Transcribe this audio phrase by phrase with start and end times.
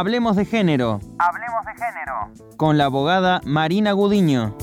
[0.00, 0.98] Hablemos de género.
[1.18, 2.56] Hablemos de género.
[2.56, 4.56] Con la abogada Marina Gudiño.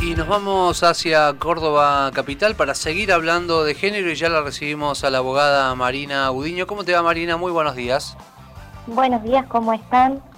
[0.00, 5.04] Y nos vamos hacia Córdoba Capital para seguir hablando de género y ya la recibimos
[5.04, 6.66] a la abogada Marina Gudiño.
[6.66, 7.36] ¿Cómo te va Marina?
[7.36, 8.16] Muy buenos días.
[8.86, 10.31] Buenos días, ¿cómo están?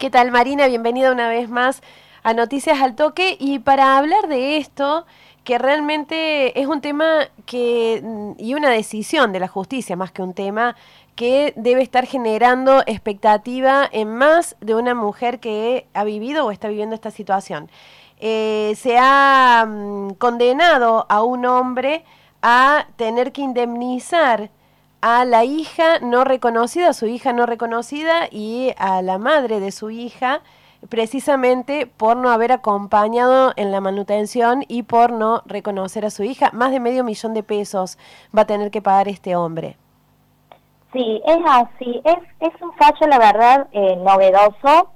[0.00, 0.66] ¿Qué tal Marina?
[0.66, 1.82] Bienvenida una vez más
[2.22, 5.04] a Noticias al Toque y para hablar de esto,
[5.44, 10.22] que realmente es un tema que mm, y una decisión de la justicia más que
[10.22, 10.74] un tema
[11.16, 16.68] que debe estar generando expectativa en más de una mujer que ha vivido o está
[16.68, 17.70] viviendo esta situación.
[18.20, 22.06] Eh, se ha mm, condenado a un hombre
[22.40, 24.48] a tener que indemnizar
[25.00, 29.72] a la hija no reconocida, a su hija no reconocida y a la madre de
[29.72, 30.42] su hija,
[30.88, 36.50] precisamente por no haber acompañado en la manutención y por no reconocer a su hija.
[36.52, 37.98] Más de medio millón de pesos
[38.36, 39.76] va a tener que pagar este hombre.
[40.92, 42.00] Sí, es así.
[42.04, 44.90] Es, es un fallo, la verdad, eh, novedoso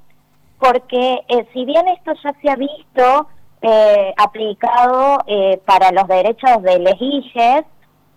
[0.58, 3.28] porque eh, si bien esto ya se ha visto
[3.60, 6.78] eh, aplicado eh, para los derechos de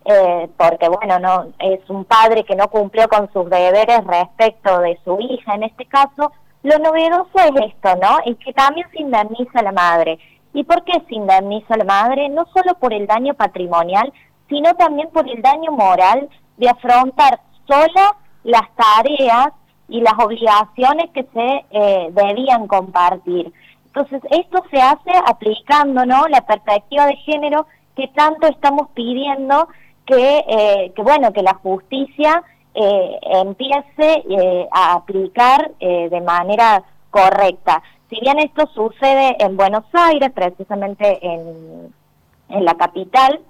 [0.08, 5.00] les porque bueno, no es un padre que no cumplió con sus deberes respecto de
[5.04, 6.32] su hija en este caso,
[6.64, 8.20] lo novedoso es esto, ¿no?
[8.26, 10.18] Es que también se indemniza a la madre.
[10.54, 12.30] ¿Y por qué se indemniza a la madre?
[12.30, 14.12] No solo por el daño patrimonial,
[14.50, 19.50] sino también por el daño moral de afrontar sola las tareas
[19.90, 23.54] y las obligaciones que se eh, debían compartir.
[23.86, 26.28] Entonces, esto se hace aplicando ¿no?
[26.28, 29.68] la perspectiva de género que tanto estamos pidiendo
[30.08, 32.42] que, eh, que bueno, que la justicia
[32.74, 34.24] eh, empiece
[34.72, 37.84] a aplicar de manera correcta.
[38.10, 41.94] Si bien esto sucede en Buenos Aires, precisamente en,
[42.50, 43.42] en la capital,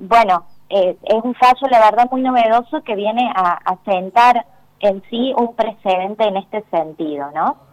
[0.00, 4.44] bueno, es un fallo, la verdad, muy novedoso que viene a, a sentar
[4.80, 7.65] en sí un precedente en este sentido, ¿no?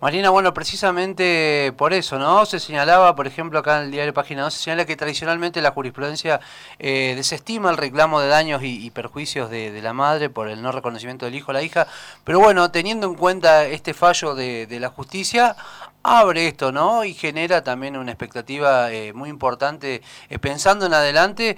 [0.00, 2.46] Marina, bueno, precisamente por eso, ¿no?
[2.46, 5.72] Se señalaba, por ejemplo, acá en el diario Página 2, se señala que tradicionalmente la
[5.72, 6.38] jurisprudencia
[6.78, 11.24] eh, desestima el reclamo de daños y, perjuicios de, la madre por el no reconocimiento
[11.24, 11.88] del hijo o la hija,
[12.22, 15.56] pero bueno, teniendo en cuenta este fallo de, la justicia,
[16.04, 17.02] abre esto, ¿no?
[17.02, 21.56] Y genera también una expectativa eh, muy importante, eh, pensando en adelante,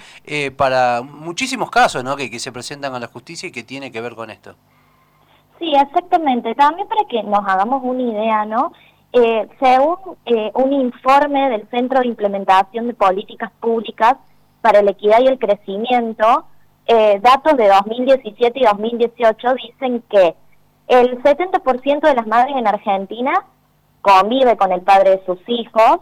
[0.57, 2.17] para muchísimos casos, ¿no?
[2.17, 4.57] Que, que se presentan a la justicia y que tiene que ver con esto.
[5.61, 6.55] Sí, exactamente.
[6.55, 8.73] También para que nos hagamos una idea, ¿no?
[9.13, 14.17] Eh, según eh, un informe del Centro de Implementación de Políticas Públicas
[14.63, 16.47] para la Equidad y el Crecimiento,
[16.87, 20.35] eh, datos de 2017 y 2018 dicen que
[20.89, 23.45] el 70% de las madres en Argentina
[24.01, 26.01] convive con el padre de sus hijos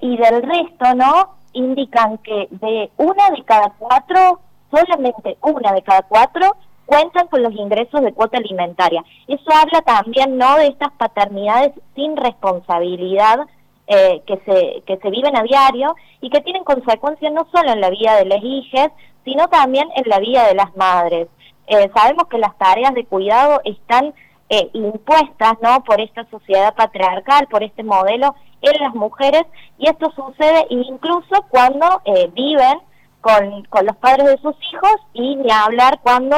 [0.00, 1.34] y del resto, ¿no?
[1.52, 6.56] Indican que de una de cada cuatro, solamente una de cada cuatro,
[6.88, 9.04] cuentan con los ingresos de cuota alimentaria.
[9.26, 13.40] Eso habla también no de estas paternidades sin responsabilidad
[13.86, 17.82] eh, que, se, que se viven a diario y que tienen consecuencias no solo en
[17.82, 18.88] la vida de las hijas,
[19.22, 21.28] sino también en la vida de las madres.
[21.66, 24.14] Eh, sabemos que las tareas de cuidado están
[24.48, 29.42] eh, impuestas no por esta sociedad patriarcal, por este modelo en las mujeres
[29.76, 32.00] y esto sucede incluso cuando
[32.32, 32.78] viven
[33.20, 36.36] con, con los padres de sus hijos y ni hablar cuando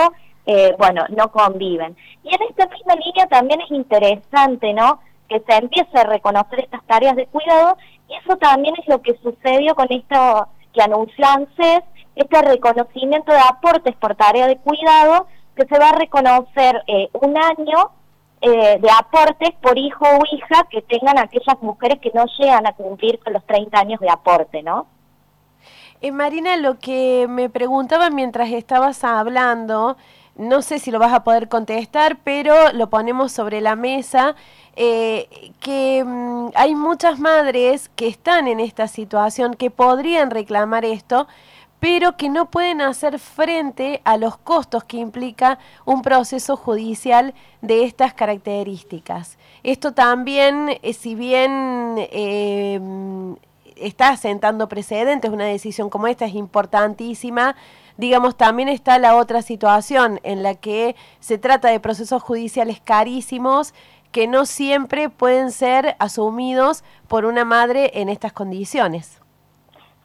[0.52, 1.96] eh, bueno, no conviven.
[2.24, 4.98] Y en esta misma línea también es interesante, ¿no?
[5.28, 7.76] Que se empiece a reconocer estas tareas de cuidado
[8.08, 11.84] y eso también es lo que sucedió con esto que anunció ANSES,
[12.16, 17.38] este reconocimiento de aportes por tarea de cuidado, que se va a reconocer eh, un
[17.38, 17.92] año
[18.40, 22.72] eh, de aportes por hijo o hija que tengan aquellas mujeres que no llegan a
[22.72, 24.88] cumplir con los 30 años de aporte, ¿no?
[26.10, 29.98] Marina, lo que me preguntaba mientras estabas hablando
[30.36, 34.36] no sé si lo vas a poder contestar, pero lo ponemos sobre la mesa,
[34.76, 41.26] eh, que mm, hay muchas madres que están en esta situación, que podrían reclamar esto,
[41.80, 47.84] pero que no pueden hacer frente a los costos que implica un proceso judicial de
[47.84, 49.38] estas características.
[49.62, 52.80] Esto también, eh, si bien eh,
[53.76, 57.56] está sentando precedentes, una decisión como esta es importantísima,
[58.00, 63.74] digamos, también está la otra situación en la que se trata de procesos judiciales carísimos
[64.10, 69.20] que no siempre pueden ser asumidos por una madre en estas condiciones.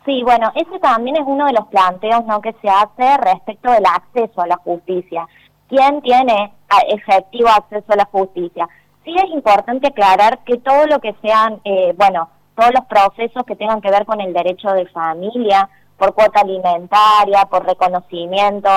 [0.05, 2.39] Sí, bueno, ese también es uno de los planteos ¿no?
[2.39, 5.27] que se hace respecto del acceso a la justicia.
[5.67, 6.53] ¿Quién tiene
[6.89, 8.67] efectivo acceso a la justicia?
[9.05, 13.55] sí es importante aclarar que todo lo que sean, eh, bueno, todos los procesos que
[13.55, 18.69] tengan que ver con el derecho de familia, por cuota alimentaria, por reconocimiento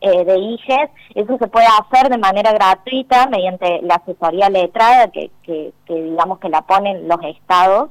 [0.00, 5.30] eh, de hijes, eso se puede hacer de manera gratuita mediante la asesoría letrada que,
[5.42, 7.90] que, digamos que la ponen los estados.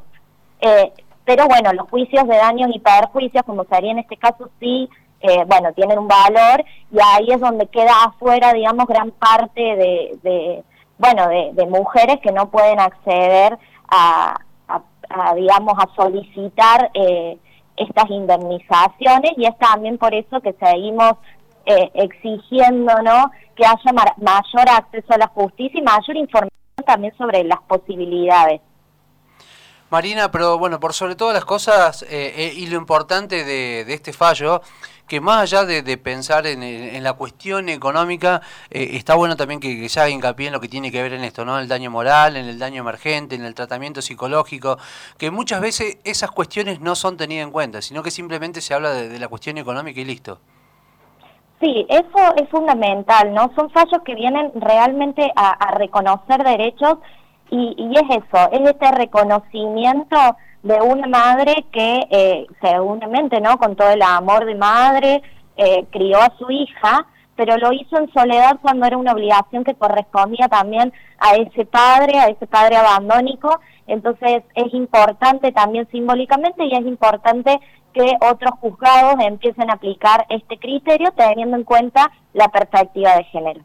[0.62, 0.92] Eh,
[1.24, 4.90] pero bueno, los juicios de daños y perjuicios, como sería en este caso, sí,
[5.22, 10.18] eh, bueno, tienen un valor y ahí es donde queda afuera, digamos, gran parte de,
[10.24, 10.64] de
[10.98, 13.58] bueno, de, de, mujeres que no pueden acceder
[13.90, 14.36] a,
[14.68, 17.38] a, digamos, a solicitar eh,
[17.80, 21.14] estas indemnizaciones y es también por eso que seguimos
[21.66, 23.32] eh, exigiendo ¿no?
[23.56, 26.50] que haya mayor acceso a la justicia y mayor información
[26.86, 28.62] también sobre las posibilidades.
[29.90, 34.14] Marina, pero bueno, por sobre todas las cosas eh, eh, y lo importante de, este
[34.14, 34.62] fallo
[35.08, 40.00] que más allá de, pensar en, la cuestión económica, eh, está bueno también que, se
[40.00, 41.58] haga hincapié en lo que tiene que ver en esto, ¿no?
[41.58, 44.78] El daño moral, en el daño emergente, en el tratamiento psicológico,
[45.18, 48.92] que muchas veces esas cuestiones no son tenidas en cuenta, sino que simplemente se habla
[48.92, 50.38] de, la cuestión económica y listo.
[51.60, 53.52] Sí, eso es fundamental, ¿no?
[53.56, 57.00] Son fallos que vienen realmente a, reconocer derechos
[57.50, 60.18] y, y, es eso, es este reconocimiento
[60.64, 63.58] de una madre que eh, seguramente, ¿no?
[63.58, 65.22] Con todo el amor de madre,
[65.58, 67.06] eh, crió a su hija,
[67.36, 72.20] pero lo hizo en soledad cuando era una obligación que correspondía también a ese padre,
[72.20, 73.60] a ese padre abandónico.
[73.88, 77.60] Entonces es importante también simbólicamente y es importante
[77.94, 83.62] que otros juzgados empiecen a aplicar este criterio teniendo en cuenta la perspectiva de género.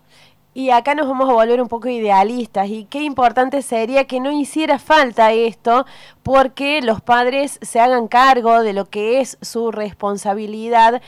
[0.56, 4.30] Y acá nos vamos a volver un poco idealistas y qué importante sería que no
[4.30, 5.84] hiciera falta esto
[6.22, 11.02] porque los padres se hagan cargo de lo que es su responsabilidad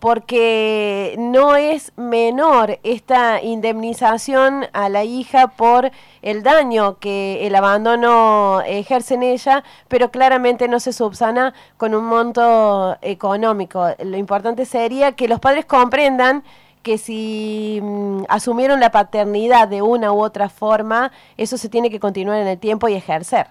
[0.00, 8.60] porque no es menor esta indemnización a la hija por el daño que el abandono
[8.62, 13.88] ejerce en ella, pero claramente no se subsana con un monto económico.
[14.02, 16.44] Lo importante sería que los padres comprendan
[16.82, 22.00] que si mm, asumieron la paternidad de una u otra forma, eso se tiene que
[22.00, 23.46] continuar en el tiempo y ejercer.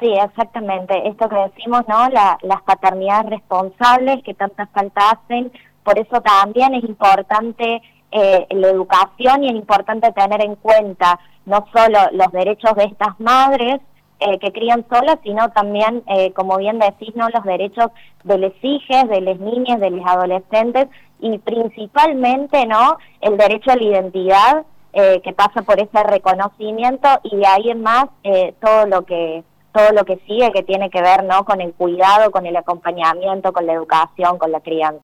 [0.00, 1.08] Sí, exactamente.
[1.08, 2.08] Esto que decimos, ¿no?
[2.08, 5.52] las paternidades responsables que tantas falta hacen,
[5.84, 11.66] por eso también es importante eh, la educación y es importante tener en cuenta no
[11.72, 13.80] solo los derechos de estas madres,
[14.20, 17.28] eh, que crían solas, sino también, eh, como bien decís, ¿no?
[17.30, 17.90] los derechos
[18.24, 20.88] de las hijas, de las niñas, de los adolescentes
[21.20, 27.36] y principalmente no el derecho a la identidad eh, que pasa por ese reconocimiento y
[27.36, 28.06] de ahí en más
[28.60, 32.30] todo lo que todo lo que sigue que tiene que ver no con el cuidado,
[32.30, 34.98] con el acompañamiento, con la educación, con la crianza.